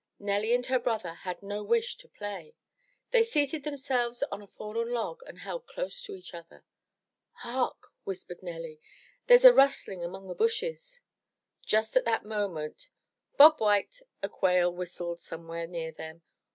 Nelly 0.17 0.55
and 0.55 0.65
her 0.65 0.79
brother 0.79 1.13
had 1.13 1.43
no 1.43 1.61
wish 1.63 1.95
to 1.97 2.07
play. 2.07 2.55
They 3.11 3.21
seated 3.23 3.63
themselves 3.63 4.23
on 4.31 4.41
a 4.41 4.47
fallen 4.47 4.89
log 4.89 5.21
and 5.27 5.37
held 5.37 5.67
close 5.67 6.01
to 6.01 6.15
each 6.15 6.33
other. 6.33 6.65
"Hark 7.33 7.89
!''whispered 8.03 8.41
Nelly 8.41 8.79
."There's 9.27 9.45
a 9.45 9.53
rustling 9.53 10.03
among 10.03 10.27
the 10.27 10.33
bushes." 10.33 11.01
365 11.67 11.67
MY 11.67 11.67
BOOK 11.67 11.67
HOUSE 11.67 11.71
Just 11.71 11.97
at 11.97 12.05
that 12.05 12.27
moment, 12.55 12.89
"Bob 13.37 13.59
white!" 13.59 13.99
a 14.23 14.27
quail 14.29 14.73
whistled 14.73 15.19
some 15.19 15.47
where 15.47 15.67
near 15.67 15.91
them. 15.91 16.23